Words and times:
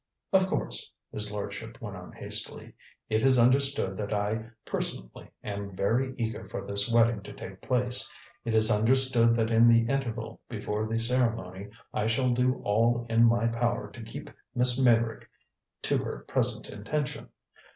"Of 0.33 0.47
course," 0.47 0.91
his 1.11 1.31
lordship 1.31 1.79
went 1.79 1.95
on 1.95 2.11
hastily, 2.13 2.73
"it 3.07 3.21
is 3.21 3.37
understood 3.37 3.97
that 3.97 4.11
I 4.11 4.47
personally 4.65 5.29
am 5.43 5.75
very 5.75 6.15
eager 6.17 6.49
for 6.49 6.65
this 6.65 6.89
wedding 6.89 7.21
to 7.21 7.31
take 7.31 7.61
place. 7.61 8.11
It 8.43 8.55
is 8.55 8.71
understood 8.71 9.35
that 9.35 9.51
in 9.51 9.67
the 9.67 9.85
interval 9.93 10.41
before 10.49 10.87
the 10.87 10.97
ceremony 10.97 11.69
I 11.93 12.07
shall 12.07 12.31
do 12.33 12.61
all 12.63 13.05
in 13.09 13.25
my 13.25 13.45
power 13.45 13.91
to 13.91 14.01
keep 14.01 14.31
Miss 14.55 14.79
Meyrick 14.79 15.29
to 15.83 15.99
her 15.99 16.25
present 16.27 16.69
intention. 16.71 17.29